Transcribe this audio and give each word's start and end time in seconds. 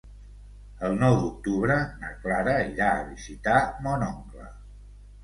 El 0.87 0.95
nou 1.01 1.17
d'octubre 1.23 1.75
na 2.03 2.09
Clara 2.23 2.55
irà 2.71 2.87
a 2.95 3.05
visitar 3.11 3.59
mon 3.89 4.07
oncle. 4.07 4.49